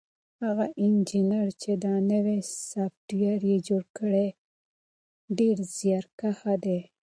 [0.43, 4.27] هغه انجنیر چې دا نوی سافټویر یې جوړ کړی
[5.37, 6.79] ډېر زیارکښ دی.